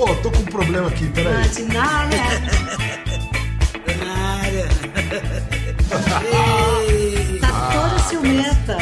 [0.00, 1.34] Pô, tô com um problema aqui, peraí.
[1.34, 2.16] Ah, de nada.
[3.98, 4.68] Nada.
[7.38, 8.78] Tá toda ciumenta.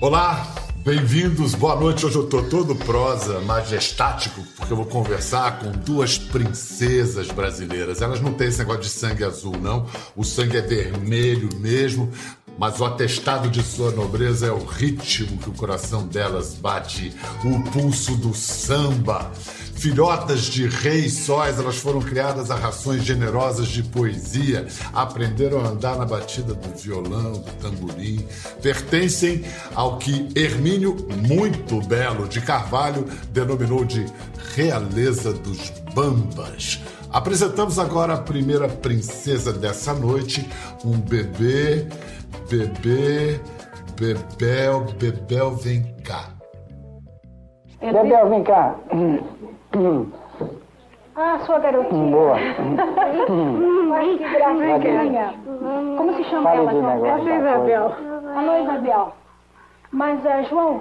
[0.00, 0.54] Olá,
[0.84, 2.06] bem-vindos, boa noite.
[2.06, 8.00] Hoje eu tô todo prosa, majestático, porque eu vou conversar com duas princesas brasileiras.
[8.00, 9.88] Elas não têm esse negócio de sangue azul, não.
[10.14, 12.12] O sangue é vermelho mesmo,
[12.58, 17.14] mas o atestado de sua nobreza é o ritmo que o coração delas bate,
[17.44, 19.30] o pulso do samba.
[19.74, 25.96] Filhotas de reis sóis, elas foram criadas a rações generosas de poesia, aprenderam a andar
[25.96, 28.24] na batida do violão, do tamborim.
[28.62, 34.06] Pertencem ao que Hermínio, muito belo, de Carvalho, denominou de
[34.54, 36.80] realeza dos bambas.
[37.10, 40.48] Apresentamos agora a primeira princesa dessa noite,
[40.84, 41.86] um bebê,
[42.48, 43.40] bebê,
[43.98, 46.30] Bebel, Bebel, vem cá.
[47.80, 48.74] Bebel, vem cá.
[51.14, 52.10] Ah, sua garotinha.
[52.10, 52.36] Boa.
[53.94, 55.34] Ai, que gracinha.
[55.96, 56.72] Como se chama Fale ela?
[56.72, 57.06] João?
[57.06, 57.92] Essa é Isabel.
[58.34, 59.12] Alô, Isabel.
[59.90, 60.80] Mas, ah, João,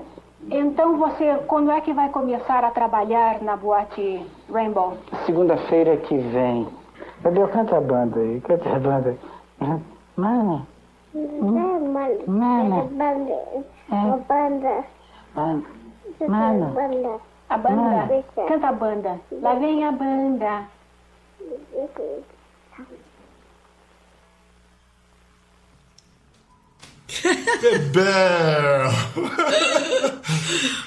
[0.49, 4.97] então você, quando é que vai começar a trabalhar na boate Rainbow?
[5.25, 6.67] Segunda-feira que vem.
[7.23, 8.39] Bebel, canta a banda aí.
[8.41, 9.17] Canta a banda.
[10.15, 10.65] Mano.
[11.13, 12.21] Mano.
[12.27, 14.25] Mano.
[16.27, 17.21] Mano.
[17.49, 18.23] A banda?
[18.47, 19.19] Canta a banda.
[19.41, 20.67] Lá vem a banda.
[27.61, 28.89] Bebel!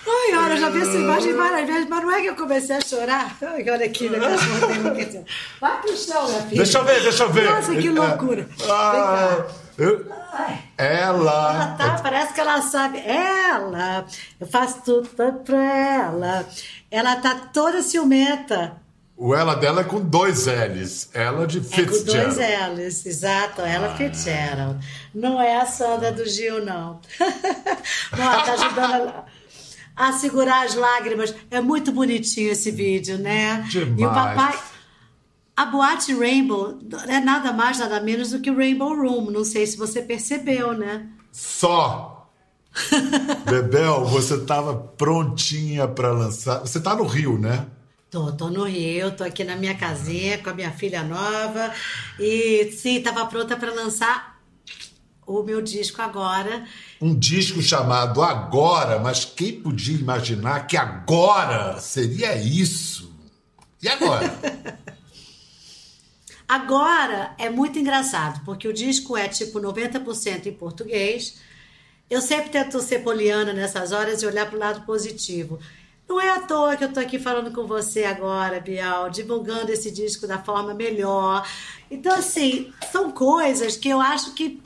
[0.07, 2.77] Ai, olha, eu já vi essa imagem várias vezes, mas não é que eu comecei
[2.77, 3.37] a chorar.
[3.43, 5.25] Ai, olha aqui, meu cachorro.
[5.61, 6.57] Vai pro chão, minha filha.
[6.57, 7.51] Deixa eu ver, deixa eu ver.
[7.51, 8.49] Nossa, que loucura.
[8.71, 9.45] Ah,
[10.77, 11.55] Ela.
[11.55, 12.99] Ela tá, parece que ela sabe.
[12.99, 14.05] Ela,
[14.41, 15.09] eu faço tudo
[15.45, 16.47] pra ela.
[16.91, 18.77] Ela tá toda ciumenta.
[19.17, 21.09] O ela dela é com dois L's.
[21.15, 22.35] Ela de É com Fitzgerald.
[22.35, 22.37] dois
[22.79, 23.61] L's, exato.
[23.63, 24.85] Ela Fitzgerald.
[25.15, 27.01] Não é a Sandra do Gil, não.
[28.17, 29.09] não ela tá ajudando
[29.97, 31.33] a, a segurar as lágrimas.
[31.49, 33.65] É muito bonitinho esse vídeo, né?
[33.73, 34.37] E o Demais.
[34.37, 34.59] papai.
[35.57, 39.31] A boate Rainbow é nada mais, nada menos do que o Rainbow Room.
[39.31, 41.09] Não sei se você percebeu, né?
[41.31, 42.29] Só.
[43.49, 46.59] Bebel, você tava prontinha pra lançar.
[46.61, 47.67] Você tá no Rio, né?
[48.11, 51.73] Tô, tô no Rio, tô aqui na minha casinha com a minha filha nova
[52.19, 54.41] e sim, tava pronta para lançar
[55.27, 56.65] o meu disco agora.
[57.01, 63.13] Um disco chamado Agora, mas quem podia imaginar que agora seria isso?
[63.83, 64.33] E agora?
[66.49, 71.41] Agora é muito engraçado, porque o disco é tipo 90% em português.
[72.09, 75.59] Eu sempre tento ser poliana nessas horas e olhar para o lado positivo.
[76.07, 79.91] Não é à toa que eu tô aqui falando com você agora, Bial, divulgando esse
[79.91, 81.49] disco da forma melhor.
[81.91, 84.63] Então, assim, são coisas que eu acho que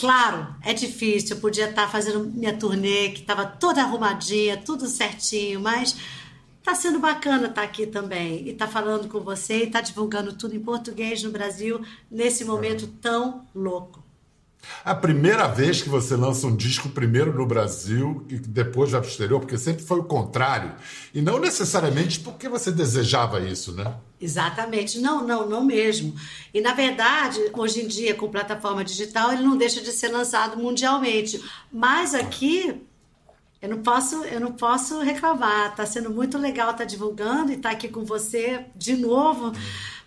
[0.00, 1.36] Claro, é difícil.
[1.36, 5.94] Eu podia estar fazendo minha turnê, que estava toda arrumadinha, tudo certinho, mas
[6.62, 8.48] tá sendo bacana estar aqui também.
[8.48, 12.86] E tá falando com você e tá divulgando tudo em português no Brasil nesse momento
[13.00, 14.00] tão louco.
[14.84, 19.10] A primeira vez que você lança um disco primeiro no Brasil e depois vai pro
[19.10, 20.74] exterior, porque sempre foi o contrário.
[21.14, 23.94] E não necessariamente porque você desejava isso, né?
[24.20, 24.98] Exatamente.
[24.98, 26.14] Não, não, não mesmo.
[26.52, 30.58] E na verdade, hoje em dia, com plataforma digital, ele não deixa de ser lançado
[30.58, 31.42] mundialmente.
[31.72, 32.82] Mas aqui
[33.62, 35.74] eu não posso, eu não posso reclamar.
[35.74, 39.52] Tá sendo muito legal estar divulgando e estar aqui com você de novo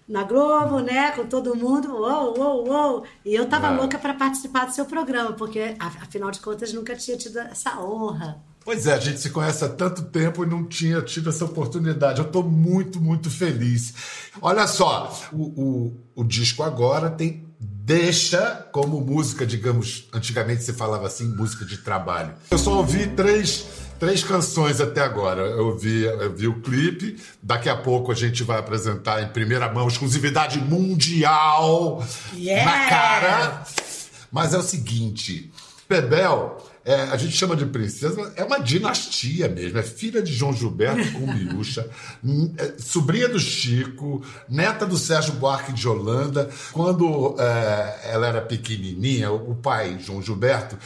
[0.08, 1.12] na Globo, né?
[1.12, 1.94] Com todo mundo.
[1.96, 3.04] Uou, uou, uou.
[3.24, 3.72] E eu tava Ah.
[3.72, 8.42] louca para participar do seu programa, porque afinal de contas nunca tinha tido essa honra.
[8.66, 12.20] Pois é, a gente se conhece há tanto tempo e não tinha tido essa oportunidade.
[12.22, 13.94] Eu estou muito, muito feliz.
[14.42, 17.46] Olha só, o, o, o disco agora tem
[17.86, 22.34] deixa como música, digamos, antigamente se falava assim, música de trabalho.
[22.50, 23.66] Eu só ouvi três,
[24.00, 25.42] três canções até agora.
[25.42, 29.70] Eu vi, eu vi o clipe, daqui a pouco a gente vai apresentar em primeira
[29.72, 32.02] mão, exclusividade mundial
[32.34, 32.72] Yeah!
[32.72, 33.64] na cara.
[34.32, 35.52] Mas é o seguinte,
[35.88, 39.78] Bebel, é, a gente chama de princesa, é uma dinastia mesmo.
[39.78, 41.90] É filha de João Gilberto com Miúcha,
[42.58, 46.50] é, sobrinha do Chico, neta do Sérgio Buarque de Holanda.
[46.74, 50.78] Quando é, ela era pequenininha, o pai, João Gilberto,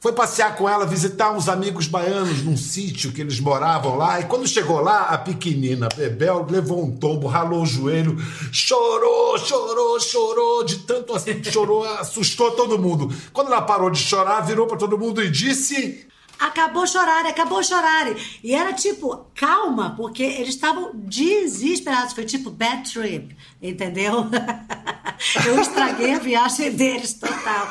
[0.00, 4.20] foi passear com ela, visitar uns amigos baianos num sítio que eles moravam lá.
[4.20, 8.16] E quando chegou lá, a pequenina Bebel levou um tombo, ralou o joelho,
[8.52, 13.12] chorou, chorou, chorou, de tanto assim, chorou, assustou todo mundo.
[13.32, 16.06] Quando ela parou de chorar, virou para todo mundo e disse:
[16.38, 18.14] acabou chorar, acabou chorar.
[18.42, 22.12] E era tipo, calma, porque eles estavam desesperados.
[22.12, 24.26] Foi tipo bad trip, entendeu?
[25.46, 27.68] Eu estraguei a viagem deles total.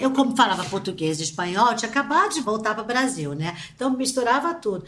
[0.00, 3.56] Eu, como falava português e espanhol, tinha acabado de voltar para o Brasil, né?
[3.74, 4.84] Então misturava tudo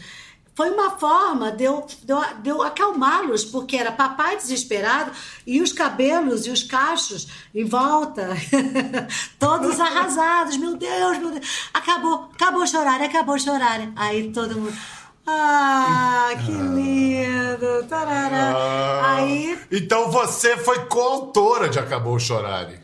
[0.55, 5.11] foi uma forma de eu, de eu, de eu acalmá-los, porque era papai desesperado
[5.47, 8.29] e os cabelos e os cachos em volta,
[9.39, 10.57] todos arrasados.
[10.57, 11.69] Meu Deus, meu Deus.
[11.73, 13.93] Acabou, acabou chorar, acabou chorar.
[13.97, 14.77] Aí todo mundo.
[15.27, 17.87] Ah, que lindo!
[17.89, 18.53] Tarará.
[18.55, 22.82] Ah, Aí Então você foi coautora de Acabou Chorare.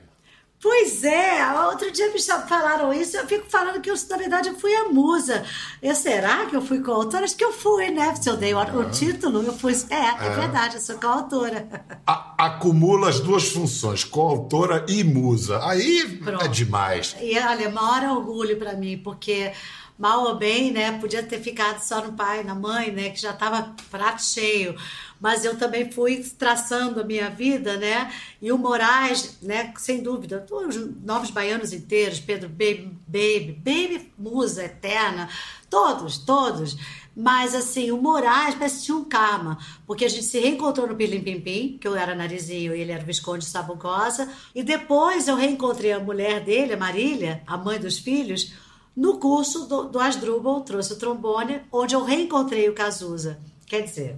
[0.60, 1.38] Pois é,
[1.68, 4.88] outro dia me falaram isso, eu fico falando que eu, na verdade, eu fui a
[4.88, 5.44] musa.
[5.80, 7.24] Eu, será que eu fui coautora?
[7.24, 8.12] Acho que eu fui, né?
[8.16, 9.72] Se eu dei o, o título, eu fui.
[9.88, 11.68] É, é verdade, eu sou coautora.
[12.04, 15.64] A- acumula as duas funções, coautora e musa.
[15.64, 16.44] Aí Pronto.
[16.44, 17.14] é demais.
[17.20, 19.52] E olha, maior orgulho para mim, porque
[19.98, 23.30] mal ou bem, né, podia ter ficado só no pai, na mãe, né, que já
[23.30, 24.76] estava prato cheio.
[25.20, 28.08] Mas eu também fui traçando a minha vida, né?
[28.40, 34.12] E o Moraes, né, sem dúvida, todos os novos baianos inteiros, Pedro Baby, Baby, Baby
[34.16, 35.28] Musa Eterna,
[35.68, 36.76] todos, todos.
[37.16, 40.94] Mas assim, o Moraes parece que tinha um karma, porque a gente se reencontrou no
[40.94, 44.62] Pirlim Pim Pim, que eu era narizinho e ele era o Visconde de Sabugosa, e
[44.62, 48.52] depois eu reencontrei a mulher dele, a Marília, a mãe dos filhos,
[48.98, 53.38] no curso do, do Asdrubal, trouxe o trombone, onde eu reencontrei o Cazuza.
[53.64, 54.16] Quer dizer,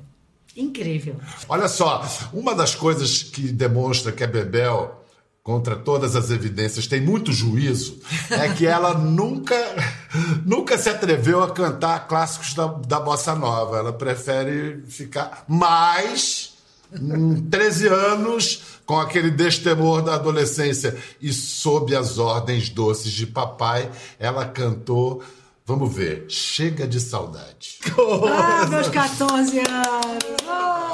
[0.57, 1.17] incrível.
[1.47, 5.05] Olha só, uma das coisas que demonstra que a Bebel,
[5.43, 8.01] contra todas as evidências, tem muito juízo,
[8.31, 9.55] é que ela nunca,
[10.47, 13.77] nunca se atreveu a cantar clássicos da, da bossa nova.
[13.77, 16.50] Ela prefere ficar mais.
[16.93, 20.97] Em 13 anos, com aquele destemor da adolescência.
[21.21, 25.23] E sob as ordens doces de papai, ela cantou,
[25.67, 27.79] vamos ver, Chega de Saudade.
[28.33, 30.25] Ah, meus 14 anos!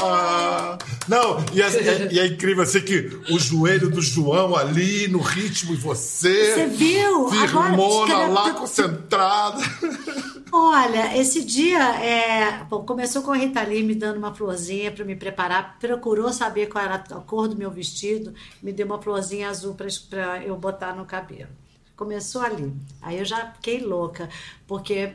[0.02, 0.78] Ah.
[1.08, 5.72] Não, e é, e é incrível assim que o joelho do João ali no ritmo
[5.72, 6.54] e você.
[6.54, 7.28] Você viu?
[7.28, 9.62] Firmona Agora, lá, concentrada.
[10.52, 15.04] Olha, esse dia é, bom, começou com a Rita Lee me dando uma florzinha para
[15.04, 19.48] me preparar, procurou saber qual era a cor do meu vestido, me deu uma florzinha
[19.48, 19.76] azul
[20.08, 21.50] para eu botar no cabelo.
[21.96, 22.70] Começou ali.
[23.00, 24.28] Aí eu já fiquei louca,
[24.66, 25.14] porque,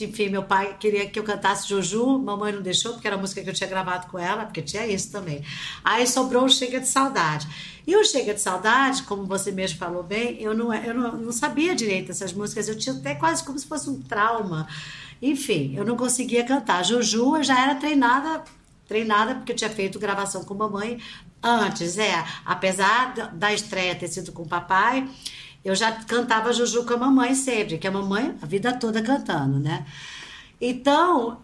[0.00, 3.42] enfim, meu pai queria que eu cantasse Juju, mamãe não deixou, porque era a música
[3.42, 5.44] que eu tinha gravado com ela, porque tinha isso também.
[5.84, 7.46] Aí sobrou o Chega de Saudade.
[7.86, 11.32] E o Chega de Saudade, como você mesmo falou bem, eu não, eu não, não
[11.32, 14.66] sabia direito essas músicas, eu tinha até quase como se fosse um trauma.
[15.20, 16.82] Enfim, eu não conseguia cantar.
[16.84, 18.42] Juju eu já era treinada
[18.88, 21.00] treinada porque eu tinha feito gravação com mamãe
[21.42, 22.24] antes, é.
[22.44, 25.08] Apesar da- estreia ter sido com papai,
[25.64, 29.58] eu já cantava Juju com a mamãe sempre, que a mamãe a vida toda cantando,
[29.58, 29.86] né?
[30.60, 31.38] Então,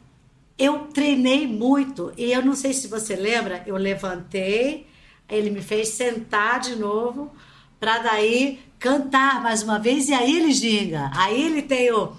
[0.58, 4.86] eu treinei muito e eu não sei se você lembra, eu levantei,
[5.28, 7.32] ele me fez sentar de novo
[7.78, 11.10] para daí cantar mais uma vez e aí ele ginga.
[11.14, 12.12] Aí ele tem o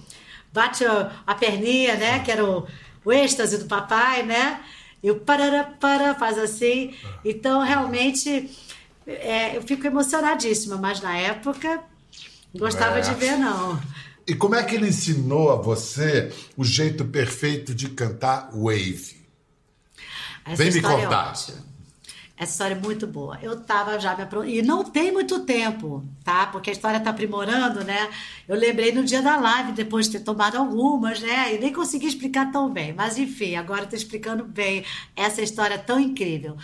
[0.52, 2.66] bate a, perninha, né, que era o,
[3.06, 4.60] o êxtase do papai, né?
[5.04, 6.94] E o parará, para faz assim.
[7.24, 8.50] Então, realmente,
[9.08, 11.84] é, eu fico emocionadíssima, mas na época
[12.56, 13.02] gostava É.
[13.02, 13.80] de ver, não.
[14.28, 19.20] E como é que ele ensinou a você o jeito perfeito de cantar wave?
[20.46, 21.34] Essa Vem me história contar.
[21.50, 21.72] É.
[22.38, 23.38] Essa história é muito boa.
[23.42, 24.44] Eu tava já me apro...
[24.44, 26.48] E não tem muito tempo, tá?
[26.48, 28.10] Porque a história tá aprimorando, né?
[28.48, 31.54] Eu lembrei no dia da live, depois de ter tomado algumas, né?
[31.54, 32.94] E nem consegui explicar tão bem.
[32.94, 34.84] Mas enfim, agora eu tô explicando bem
[35.16, 36.58] essa história tão incrível.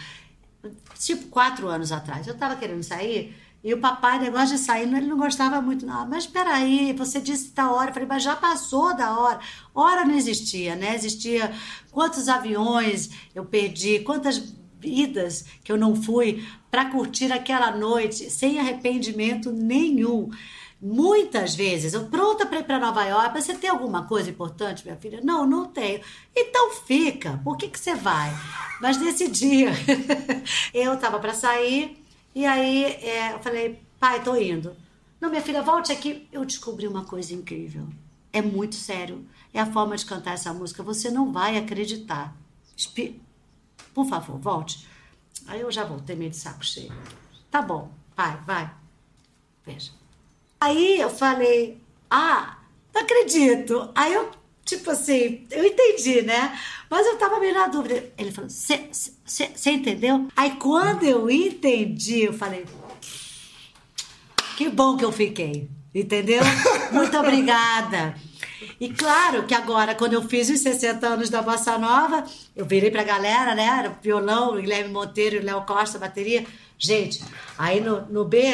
[0.98, 3.36] Tipo, quatro anos atrás, eu tava querendo sair.
[3.68, 6.08] E o papai, negócio de sair, ele não gostava muito, não.
[6.08, 7.90] Mas peraí, você disse tal hora.
[7.90, 9.42] Eu falei, mas já passou da hora.
[9.76, 10.96] Hora não existia, né?
[10.96, 11.52] Existia
[11.92, 18.58] quantos aviões eu perdi, quantas idas que eu não fui para curtir aquela noite sem
[18.58, 20.30] arrependimento nenhum.
[20.82, 24.96] Muitas vezes, eu pronta para ir para Nova York, você tem alguma coisa importante, minha
[24.96, 25.20] filha?
[25.22, 26.00] Não, não tenho.
[26.34, 28.32] Então fica, por que, que você vai?
[28.80, 29.72] Mas nesse dia,
[30.74, 32.07] eu estava para sair
[32.38, 34.78] e aí é, eu falei, pai, tô indo.
[35.20, 36.28] Não, minha filha, volte aqui.
[36.32, 37.88] Eu descobri uma coisa incrível.
[38.32, 39.28] É muito sério.
[39.52, 40.84] É a forma de cantar essa música.
[40.84, 42.38] Você não vai acreditar.
[43.92, 44.88] Por favor, volte.
[45.48, 46.94] Aí eu já voltei meio de saco cheio.
[47.50, 48.72] Tá bom, pai, vai.
[49.66, 49.92] Veja.
[50.62, 52.60] Aí eu falei, ah,
[52.94, 53.90] não acredito.
[53.96, 54.30] Aí eu,
[54.68, 56.58] tipo assim, eu entendi, né?
[56.90, 58.12] Mas eu tava meio na dúvida.
[58.18, 60.28] Ele falou, você entendeu?
[60.36, 62.66] Aí quando eu entendi, eu falei,
[64.58, 66.44] que bom que eu fiquei, entendeu?
[66.92, 68.16] Muito obrigada.
[68.80, 72.24] E claro que agora, quando eu fiz os 60 anos da Bossa Nova,
[72.56, 73.66] eu virei pra galera, né?
[73.66, 76.46] Era violão, Guilherme Monteiro e Léo Costa, bateria.
[76.78, 77.24] Gente,
[77.58, 78.54] aí no, no B,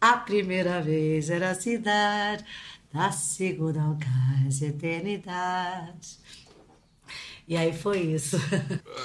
[0.00, 2.44] a primeira vez era a cidade,
[2.94, 6.20] da segunda cais, eternidade.
[7.46, 8.40] E aí foi isso.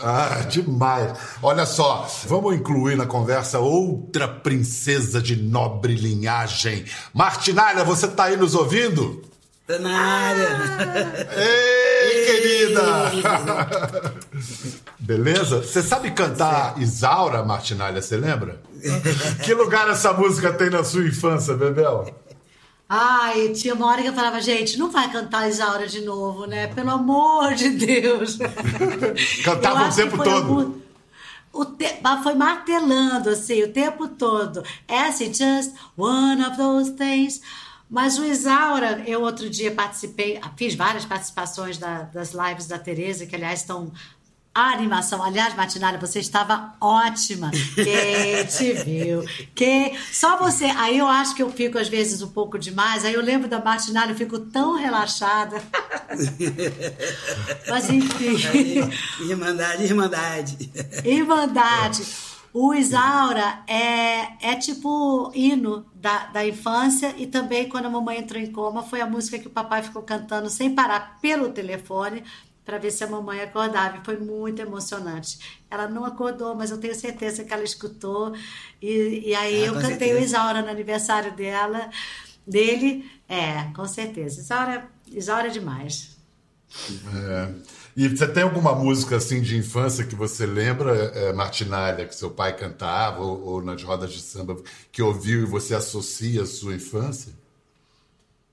[0.02, 1.18] Ah, demais.
[1.44, 6.86] Olha só, vamos incluir na conversa outra princesa de nobre linhagem.
[7.14, 9.22] Martinalha, você tá aí nos ouvindo?
[9.68, 11.28] Tô na área.
[11.36, 13.12] Ei, querida!
[15.00, 15.62] Beleza?
[15.62, 18.62] Você sabe cantar Isaura, Martinalha, você lembra?
[19.44, 22.06] que lugar essa música tem na sua infância, Bebel?
[22.92, 26.66] Ai, tinha uma hora que eu falava, gente, não vai cantar Isaura de novo, né?
[26.68, 28.40] Pelo amor de Deus.
[29.46, 30.30] Cantava o tempo todo.
[30.30, 30.80] algum-
[31.54, 31.86] O te...
[32.24, 34.64] Foi martelando, assim, o tempo todo.
[34.88, 37.42] Acid just one of those things.
[37.88, 43.26] Mas o Isaura, eu outro dia participei, fiz várias participações da- das lives da Tereza,
[43.26, 43.92] que aliás estão.
[44.54, 47.52] A animação, aliás, Matinalha, você estava ótima.
[47.76, 49.24] Quem te viu?
[49.54, 49.96] Quem...
[50.12, 50.66] Só você.
[50.66, 53.06] Aí eu acho que eu fico, às vezes, um pouco demais.
[53.06, 55.62] Aí eu lembro da Matinalha, eu fico tão relaxada.
[57.70, 58.36] Mas enfim.
[59.22, 60.72] Irmandade, irmandade.
[61.06, 62.04] Irmandade.
[62.52, 68.42] O Isaura é, é tipo hino da, da infância e também quando a mamãe entrou
[68.42, 72.24] em coma foi a música que o papai ficou cantando sem parar pelo telefone
[72.70, 75.40] para ver se a mamãe acordava e foi muito emocionante.
[75.72, 78.34] Ela não acordou, mas eu tenho certeza que ela escutou
[78.82, 80.14] e, e aí Ah, eu cantei certeza.
[80.14, 81.90] o Isaura no aniversário dela,
[82.46, 83.10] dele.
[83.28, 84.42] É, com certeza.
[84.42, 86.18] Isaura, Isaura é demais.
[87.14, 87.54] É.
[87.96, 92.32] E você tem alguma música assim de infância que você lembra, é, Martinalha, que seu
[92.32, 94.56] pai cantava, ou, ou nas rodas de samba,
[94.92, 97.34] que ouviu e você associa a sua infância?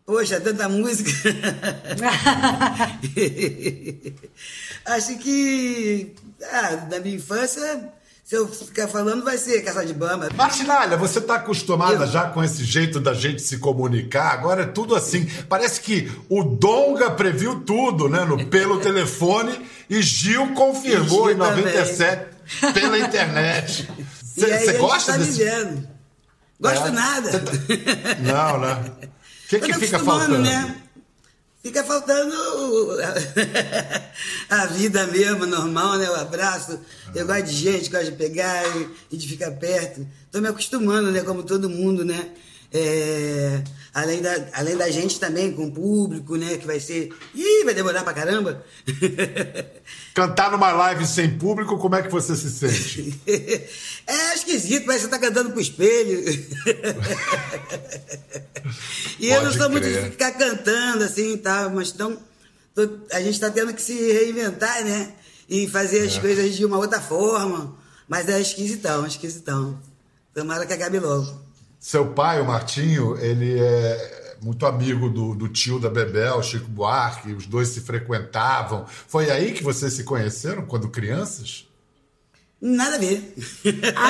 [0.06, 1.10] Poxa, tanta música.
[4.84, 6.14] Acho que
[6.52, 7.88] ah, da minha infância,
[8.24, 10.28] se eu ficar falando, vai ser Caça de Bamba.
[10.34, 14.32] Martinalha, você está acostumada Eu- já com esse jeito da gente se comunicar?
[14.32, 15.24] Agora é tudo assim.
[15.48, 18.24] Parece que o Donga previu tudo, né?
[18.24, 19.60] No, pelo telefone
[19.90, 21.64] e Gil confirmou E em Gil também.
[21.64, 22.26] 97
[22.74, 23.88] pela internet.
[24.22, 25.38] Você gosta tá desse?
[25.44, 25.88] vivendo.
[26.60, 26.90] Gosto É?
[26.90, 27.40] nada.
[27.40, 27.52] Tá-
[28.20, 28.84] Não, né?
[29.46, 30.38] O que, que me fica faltando?
[30.38, 30.76] Né?
[31.62, 32.34] Fica faltando
[34.50, 36.10] a vida mesmo, normal, né?
[36.10, 36.80] O abraço.
[37.14, 38.64] Eu gosto de gente, gosto de pegar
[39.10, 40.06] e, de ficar perto.
[40.32, 41.22] Tô me acostumando, né?
[41.22, 42.28] Como todo mundo, né?
[42.72, 43.62] É,
[43.96, 46.58] além, da, além da gente também, com o público, né?
[46.58, 47.10] Que vai ser.
[47.34, 48.62] Ih, vai demorar pra caramba.
[50.14, 53.18] Cantar numa live sem público, como é que você se sente?
[54.08, 56.20] É esquisito, que você tá cantando pro espelho.
[59.18, 60.10] e eu não Pode sou muito de crer.
[60.12, 62.16] ficar cantando assim e tal, mas então
[63.12, 65.12] a gente tá tendo que se reinventar, né?
[65.48, 66.06] E fazer É.
[66.06, 67.76] as coisas de uma outra forma.
[68.06, 69.80] Mas é esquisitão, esquisitão.
[70.32, 71.45] Tomara que acabe logo.
[71.78, 77.32] Seu pai, o Martinho, ele é muito amigo do, do tio da Bebel, Chico Buarque,
[77.32, 78.84] os dois se frequentavam.
[79.06, 81.66] Foi aí que vocês se conheceram, quando crianças?
[82.60, 83.34] Nada a ver.
[83.94, 84.08] A,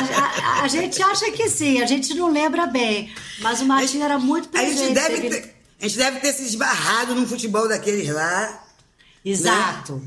[0.61, 3.13] a- a gente acha que sim, a gente não lembra bem.
[3.41, 4.79] Mas o Martinho era muito A presente.
[4.79, 8.63] gente, deve teve- ter, a gente deve ter se esbarrado num futebol daqueles lá.
[9.25, 10.01] Exato.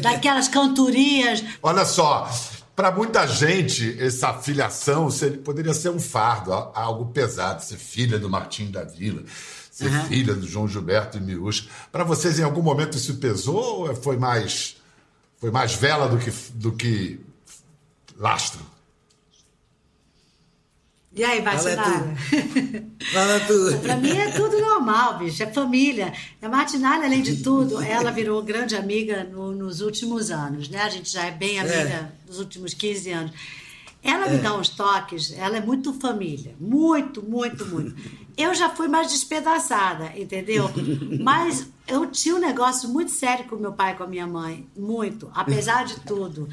[0.00, 1.42] Daquelas cantorias.
[1.60, 2.30] Olha só,
[2.74, 5.08] para muita gente, essa filiação
[5.44, 9.22] poderia ser um fardo, algo pesado, ser filha do Martinho da Vila,
[9.70, 11.66] ser filha do João Gilberto e Miúcha.
[11.90, 14.76] Para vocês, em algum momento, isso pesou ou foi mais,
[15.38, 17.20] foi mais vela do que, do que
[18.16, 18.71] lastro?
[21.14, 22.16] E aí, vai Fala Sinara?
[23.12, 23.78] Fala tu.
[23.82, 25.42] Pra mim é tudo normal, bicho.
[25.42, 26.12] É família.
[26.40, 30.80] A Martinalha, além de tudo, ela virou grande amiga no- nos últimos anos, né?
[30.82, 33.32] A gente já é bem amiga nos últimos 15 anos.
[34.02, 36.56] Ela me dá uns toques, ela é muito família.
[36.58, 37.94] Muito, muito, muito.
[38.36, 40.68] Eu já fui mais despedaçada, entendeu?
[41.20, 44.66] Mas eu tinha um negócio muito sério com meu pai e com a minha mãe.
[44.76, 46.48] Muito, apesar de tudo.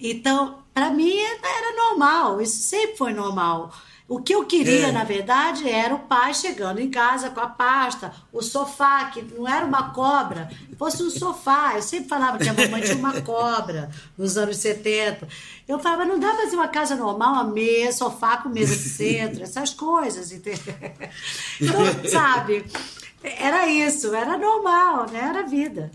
[0.00, 3.70] Então, pra mim era normal, isso sempre foi normal.
[4.06, 4.92] O que eu queria, É.
[4.92, 9.48] na verdade, era o pai chegando em casa com a pasta, o sofá, que não
[9.48, 11.72] era uma cobra, fosse um sofá.
[11.74, 15.26] Eu sempre falava que a mamãe tinha uma cobra nos anos 70.
[15.66, 18.88] Eu falava, não dá pra fazer uma casa normal, uma mesa, sofá com mesa de
[18.90, 20.74] centro, essas coisas, entendeu?
[21.58, 22.66] Então, sabe,
[23.22, 25.20] era isso, era normal, né?
[25.30, 25.90] Era vida.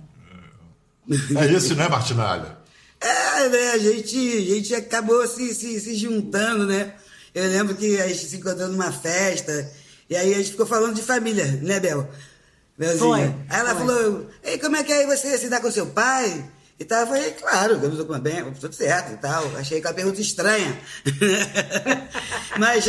[1.38, 2.58] É isso, né, Martinalha?
[3.00, 3.72] É, né?
[3.72, 6.94] A gente, a gente acabou se, se, se juntando, né?
[7.34, 9.72] Eu lembro que a gente se encontrou numa festa,
[10.10, 12.10] e aí a gente ficou falando de família, né, Bel?
[12.78, 13.00] Belzinha.
[13.00, 13.80] Foi, Aí ela foi.
[13.86, 16.50] falou, Ei, como é que é você se dá com seu pai?
[16.80, 19.46] E tal, eu falei, claro, eu com bem, tudo certo e tal.
[19.58, 20.80] Achei que a pergunta estranha.
[22.58, 22.86] Mas,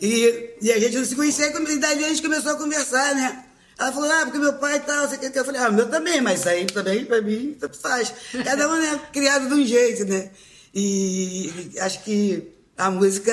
[0.00, 3.44] e, e a gente não se conhecia, e daí a gente começou a conversar, né?
[3.76, 5.88] Ela falou, ah, porque meu pai e tal, você quer que eu falei, ah, meu
[5.88, 8.12] também, mas isso aí também, pra mim, tanto faz.
[8.44, 10.30] Cada um é criado de um jeito, né?
[10.72, 13.32] E acho que a música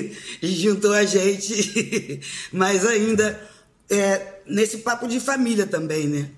[0.42, 2.20] juntou a gente,
[2.52, 3.40] mas ainda
[3.90, 6.30] é, nesse papo de família também, né?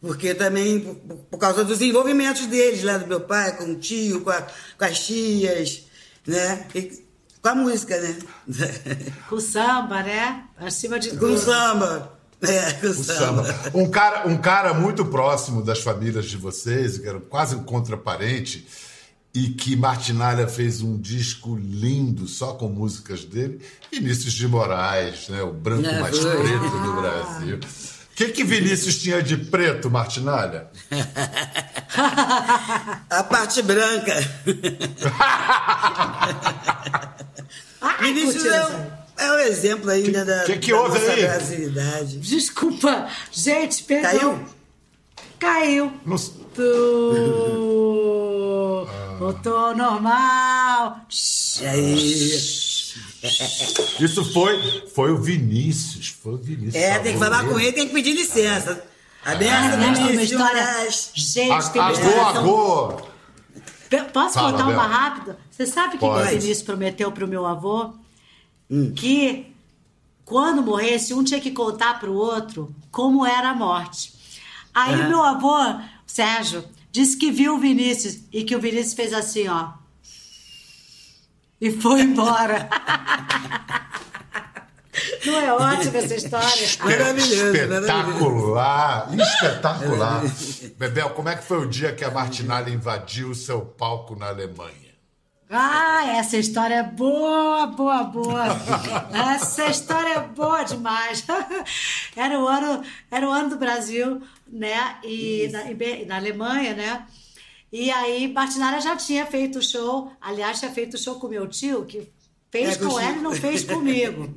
[0.00, 0.94] Porque também, por,
[1.30, 4.46] por causa dos envolvimentos deles, lá do meu pai, com o tio, com, a-
[4.78, 5.82] com as tias,
[6.26, 6.66] né?
[6.74, 7.02] E
[7.40, 8.16] com a música, né?
[9.28, 10.44] Com samba, né?
[10.58, 11.34] Acima de com tudo.
[11.34, 12.18] o samba.
[12.40, 13.44] É, com o O samba.
[13.44, 13.70] samba.
[13.78, 18.66] Um cara, um cara muito próximo das famílias de vocês, que era quase um contraparente,
[19.34, 23.60] e que Martinalha fez um disco lindo só com músicas dele,
[23.90, 25.42] Vinícius de Moraes, né?
[25.42, 26.36] o branco É, mais foi.
[26.36, 27.56] preto do Brasil.
[27.56, 30.66] O que, que Vinícius tinha de preto, Martinalha?
[33.08, 34.12] A parte branca.
[38.00, 38.74] Vinícius é, aí.
[38.74, 41.22] um- é um exemplo ainda da, que que da houve nossa aí?
[41.22, 42.18] brasilidade.
[42.18, 44.44] Desculpa, gente, perdão.
[45.38, 45.38] Caiu?
[45.38, 45.92] Caiu.
[46.04, 46.16] Não-
[46.54, 46.62] Tu...
[49.22, 51.00] Voltou normal.
[51.60, 51.94] E aí?
[54.00, 56.08] Isso foi, foi o Vinícius.
[56.08, 56.74] Foi o Vinícius.
[56.74, 58.84] É, tem que falar com ele, tem que pedir licença.
[59.24, 61.10] A Ah, benção mas tem uma Vinícius.
[61.14, 63.02] Gente, tem uma Agô.
[63.88, 65.38] Pe- Posso Fala, contar uma rápida?
[65.50, 66.24] Você sabe o que, o.
[66.24, 67.92] Vinícius prometeu pro meu avô?
[68.68, 68.92] Hum.
[68.96, 69.54] Que
[70.24, 74.12] quando morresse, um tinha que contar pro outro como era a morte.
[74.74, 75.54] Aí meu avô,
[76.06, 79.72] Sérgio, disse que viu o Vinícius e que o Vinícius fez assim, ó.
[81.60, 82.68] E foi embora.
[85.24, 86.68] Não é ótima essa história?
[86.80, 90.22] Maravilhoso, Espetacular, espetacular.
[90.76, 94.28] Bebel, como é que foi o dia que a Martinalha invadiu o seu palco na
[94.28, 94.81] Alemanha?
[95.54, 98.44] Ah, essa história é boa, boa, boa.
[99.34, 101.22] Essa história é boa demais.
[102.16, 104.96] Era o ano, era o ano do Brasil, né?
[105.04, 107.06] E na, na Alemanha, né?
[107.70, 110.10] E aí, Martinara já tinha feito show.
[110.20, 112.10] Aliás, tinha feito show com meu tio, que
[112.50, 113.18] fez É, com o ela Chico.
[113.18, 114.34] e não fez comigo.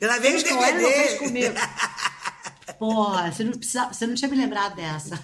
[0.00, 1.54] Ela veio Fez com ela e não fez comigo.
[2.78, 5.18] Porra, você não, precisa, você não tinha me lembrado dessa.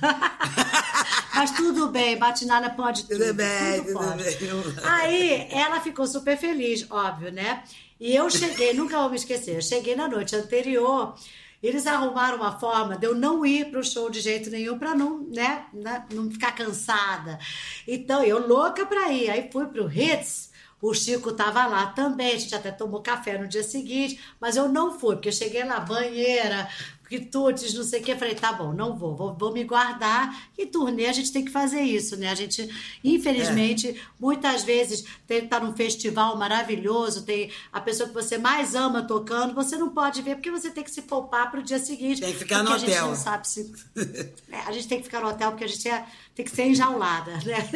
[1.38, 3.16] Mas tudo bem, Batinalha pode tudo.
[3.16, 4.24] Tudo bem, tudo pode.
[4.24, 4.51] bem.
[4.83, 7.62] Aí ela ficou super feliz, óbvio, né?
[8.01, 11.14] E eu cheguei, nunca vou me esquecer, eu cheguei na noite anterior.
[11.62, 15.20] Eles arrumaram uma forma de eu não ir pro show de jeito nenhum para não,
[15.29, 17.38] né, né, não ficar cansada.
[17.87, 19.31] Então, eu louca para ir.
[19.31, 23.48] Aí fui pro Hits, o Chico tava lá também, a gente até tomou café no
[23.48, 26.68] dia seguinte, mas eu não fui, porque eu cheguei lá, banheira,
[27.09, 30.51] quitutes, não sei o que, falei, tá bom, não vou, vou, vou me guardar.
[30.57, 32.29] E turnê a gente tem que fazer isso, né?
[32.31, 32.68] A gente,
[33.03, 38.75] infelizmente, muitas vezes tem que estar num festival maravilhoso, tem a pessoa que você mais
[38.75, 42.21] ama tocando, você não pode ver, porque você tem que se poupar pro dia seguinte.
[42.21, 43.09] Tem que ficar no a gente hotel.
[43.09, 43.73] não sabe se.
[44.51, 46.64] É, a gente tem que ficar no hotel porque a gente é- tem que ser
[46.64, 47.68] enjaulada, né?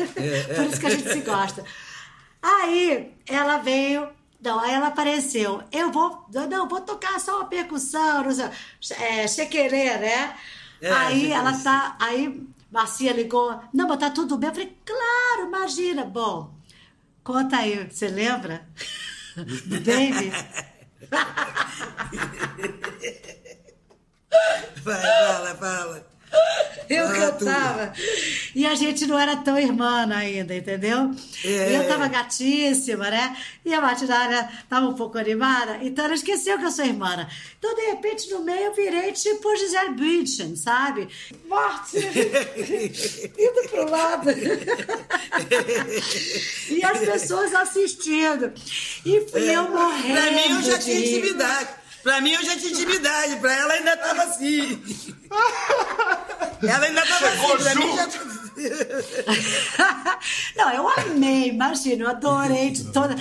[0.56, 1.64] Por isso que a gente se gosta.
[2.42, 4.08] Aí ela veio.
[4.42, 5.62] Não, aí ela apareceu.
[5.70, 6.26] Eu vou.
[6.50, 8.50] Não, vou tocar só uma percussão, não sei,
[8.96, 10.36] é, chequerê, né?
[10.80, 11.96] É, aí ela tá.
[12.00, 13.60] Aí Marcia ligou.
[13.72, 14.48] Não, mas tá tudo bem.
[14.48, 16.04] Eu falei, claro, imagina.
[16.04, 16.52] Bom,
[17.22, 18.66] conta aí, você lembra?
[19.36, 20.32] Do Baby?
[24.82, 26.11] Vai, fala, fala.
[26.88, 27.18] Eu tudo.
[27.46, 27.92] cantava.
[28.54, 31.10] E a gente não era tão irmã ainda, entendeu?
[31.44, 31.70] É.
[31.70, 33.36] E eu tava gatíssima, né?
[33.64, 37.26] E a Martinara tava um pouco animada, então ela esqueceu que eu sou irmã.
[37.58, 41.08] Então, de repente, no meio, eu virei tipo Gisele Bündchen, sabe?
[41.48, 41.98] Morte!
[43.38, 44.30] Indo pro lado.
[46.68, 48.52] e as pessoas assistindo.
[49.04, 50.20] E fui eu morrendo.
[50.20, 51.68] Pra mim eu já tinha intimidade.
[52.02, 53.36] Pra mim eu já tinha intimidade.
[53.36, 54.82] Pra ela ainda tava assim.
[56.62, 57.78] Ela ainda tava Chegou assim.
[57.78, 58.08] Mim já...
[60.56, 63.16] não, eu amei, imagina, eu adorei de toda.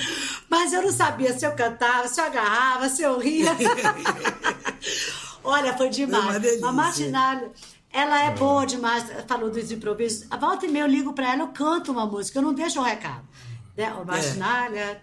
[0.50, 3.52] Mas eu não sabia se eu cantava, se eu agarrava, se eu ria.
[5.44, 6.64] Olha, foi demais.
[6.64, 7.52] A Martinalha,
[7.92, 10.28] ela é boa demais, falou dos improvisos.
[10.30, 12.80] A volta e meia eu ligo pra ela, eu canto uma música, eu não deixo
[12.80, 13.28] um recado.
[13.76, 13.92] Né?
[13.94, 15.02] O Martinalha.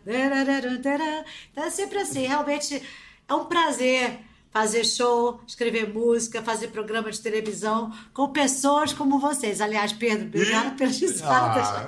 [1.51, 2.83] Então é sempre assim, realmente
[3.27, 9.61] é um prazer fazer show, escrever música, fazer programa de televisão com pessoas como vocês.
[9.61, 11.69] Aliás, Pedro, obrigada pelas risadas.
[11.69, 11.87] Ah,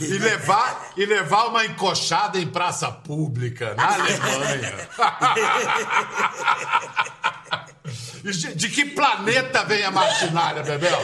[0.00, 4.88] e, levar, e levar uma encoxada em praça pública na Alemanha.
[8.22, 10.98] De, de que planeta vem a martinália, Bebel?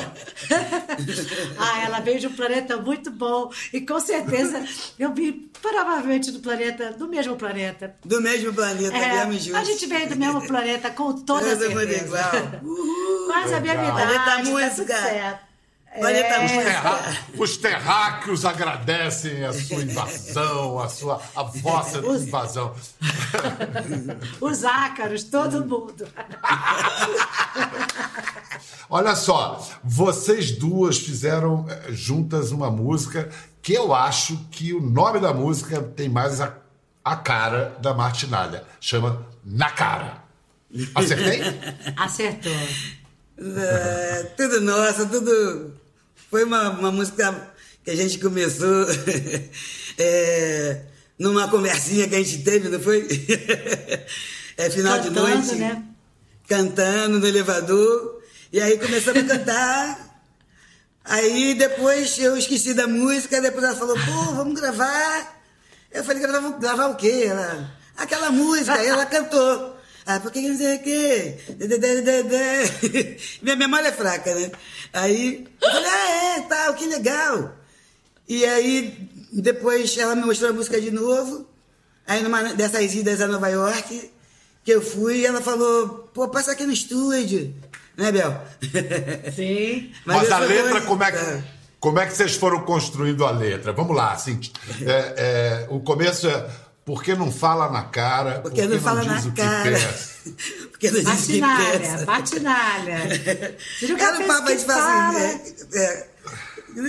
[1.59, 3.51] ah, ela veio de um planeta muito bom.
[3.73, 4.65] E com certeza
[4.99, 7.95] eu vim provavelmente do planeta, do mesmo planeta.
[8.05, 9.55] Do mesmo planeta, é, mesmo juntos.
[9.61, 11.81] A gente veio do mesmo planeta com toda Todo certeza.
[11.81, 12.63] mundo igual.
[12.63, 13.27] Uhul.
[13.27, 13.99] Quase a mesma Legal.
[13.99, 14.13] idade.
[14.13, 14.97] Planeta tá tudo música.
[15.03, 15.54] certo.
[15.99, 16.45] Planeta É.
[16.45, 22.75] Os, terra- os terráqueos agradecem a sua invasão, a sua a vossa invasão.
[24.41, 26.07] Os ácaros, todo mundo.
[28.91, 33.29] Olha só, vocês duas fizeram eh, juntas uma música
[33.63, 36.55] que eu acho que o nome da música tem mais a,
[37.05, 38.63] a cara da Martinalha.
[38.81, 40.23] Chama Na Cara.
[40.95, 41.41] Acertei?
[41.97, 42.53] Acertou.
[43.39, 45.73] É, tudo nosso, tudo.
[46.35, 48.87] Foi uma, uma música que a gente começou
[49.97, 50.81] é,
[51.17, 53.07] numa conversinha que a gente teve, não foi?
[54.59, 55.55] É final de Cantando, noite.
[55.55, 55.85] né?
[56.49, 58.21] Cantando no elevador.
[58.53, 60.25] E aí começamos a cantar.
[61.05, 65.41] Aí depois eu esqueci da música, depois ela falou, pô, vamos gravar.
[65.93, 67.27] Eu falei, gravar, gravar o quê?
[67.29, 69.74] Ela, aquela música, aí ela cantou.
[70.07, 71.39] Ah, porque não sei o quê.
[73.43, 74.51] Minha memória é fraca, né?
[74.93, 77.57] Aí eu falei, ah, é, tal, que legal.
[78.29, 81.47] E aí depois ela me mostrou a música de novo.
[82.07, 84.11] Aí numa dessas idas a Nova York,
[84.63, 87.55] que eu fui, ela falou, pô, passa aqui no estúdio.
[87.97, 88.43] Né, Bel?
[89.35, 89.93] Sim.
[90.05, 91.45] Mas, eu a letra, como é, que,
[91.81, 93.73] como é que vocês foram construindo a letra?
[93.73, 94.39] Vamos lá, assim,
[94.83, 96.47] é, é, o começo é
[96.85, 98.41] por que não fala na cara?
[98.41, 99.79] Porque não fala diz na cara.
[100.71, 102.05] Porque não diz o que Batinalha, pensa.
[102.07, 103.57] batinalha.
[103.79, 105.19] Você nunca Era um papo fala.
[105.19, 106.07] assim, é,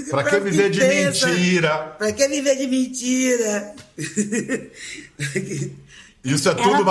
[0.10, 1.96] Pra que viver de mentira?
[1.98, 3.76] Pra que viver de mentira?
[6.24, 6.84] Isso é tudo Ela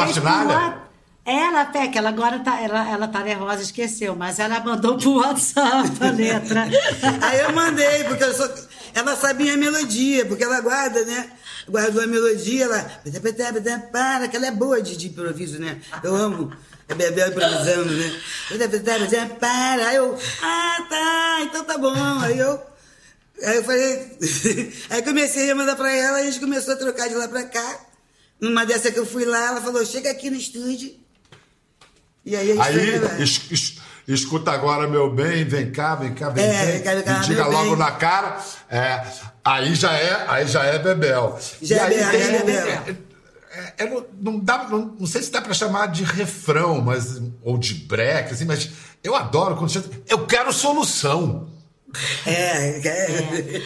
[1.26, 5.90] Ela, que ela agora tá, ela, ela tá nervosa, esqueceu, mas ela mandou pro WhatsApp
[6.00, 6.64] a letra.
[7.22, 8.46] Aí eu mandei, porque eu sou,
[8.94, 11.30] ela sabia a melodia, porque ela guarda, né?
[11.66, 13.02] Guardou a melodia, ela.
[13.90, 15.80] Para, que ela é boa de, de improviso, né?
[16.02, 16.52] Eu amo
[16.90, 18.20] a Bebel improvisando, né?
[19.40, 20.18] Para, aí eu.
[20.42, 22.20] Ah, tá, então tá bom.
[22.20, 22.60] Aí eu.
[23.42, 24.18] Aí eu falei.
[24.90, 27.80] Aí comecei a mandar pra ela, a gente começou a trocar de lá pra cá.
[28.38, 31.03] Numa dessa que eu fui lá, ela falou: chega aqui no estúdio.
[32.24, 33.20] E aí a gente Aí, gravar.
[33.20, 37.02] es- es- escuta agora, meu bem, vem cá, vem cá, vem, É, vem, cá, vem
[37.04, 37.78] cá, e diga logo bem.
[37.78, 38.38] na cara.
[38.70, 39.04] É,
[39.44, 41.38] aí já é, aí já é Bebel.
[41.62, 42.68] Já E é aí Bebel, tem- é Bebel.
[42.68, 42.96] é-
[43.56, 47.20] é- é, não, não dá, não, não sei se dá pra chamar de refrão, mas
[47.42, 48.70] ou de break, assim, mas
[49.02, 49.86] eu adoro quando chega.
[50.08, 51.48] Eu quero solução.
[52.26, 53.62] É, é.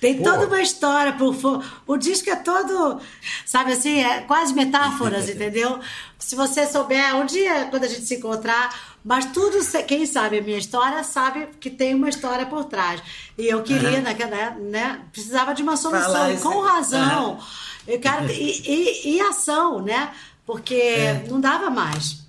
[0.00, 0.24] Tem Pô.
[0.24, 3.00] toda uma história por fo- O disco é todo,
[3.46, 5.80] sabe assim, é quase metáforas, entendeu?
[6.18, 10.42] Se você souber, um dia, quando a gente se encontrar, mas tudo, quem sabe a
[10.42, 13.00] minha história, sabe que tem uma história por trás.
[13.38, 17.38] E eu queria, naquela, né, precisava de uma solução, com razão.
[17.86, 20.10] Eu quero, e, e, e ação, né?
[20.44, 21.24] Porque É.
[21.28, 22.25] não dava mais.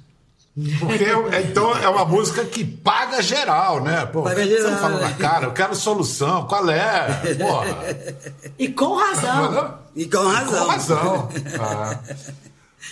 [0.79, 4.05] Porque é- então é uma música que paga geral, né?
[4.07, 5.01] Pô, Paga Você não geral, fala né?
[5.09, 7.35] na cara, eu quero solução, qual é?
[7.37, 7.77] Porra.
[8.57, 9.77] E com razão.
[9.95, 10.65] E com razão.
[10.65, 11.29] Com razão.
[11.59, 11.99] Ah.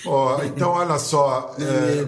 [0.06, 1.56] Ó, então, olha só.
[1.60, 2.08] é,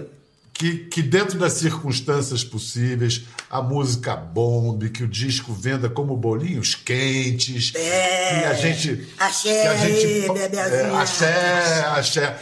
[0.52, 6.74] que, que dentro das circunstâncias possíveis a música bombe, que o disco venda como bolinhos
[6.76, 8.40] quentes, É.
[8.40, 9.08] que a gente.
[9.18, 10.26] Axé, que a gente
[10.74, 12.36] é, axé, axé.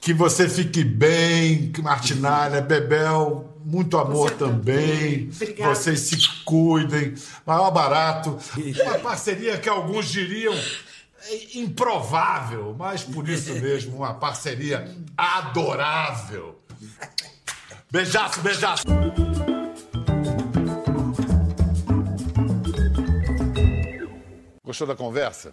[0.00, 5.26] Que você fique bem, que Martinalha, Bebel, muito amor Você também.
[5.26, 5.30] também.
[5.34, 5.74] Obrigada.
[5.74, 7.14] Vocês se cuidem.
[7.46, 8.38] Maior barato.
[8.82, 10.54] Uma parceria que alguns diriam
[11.54, 16.58] improvável, mas por isso mesmo, uma parceria adorável.
[17.90, 18.84] Beijaço, beijaço.
[24.64, 25.52] Gostou da conversa?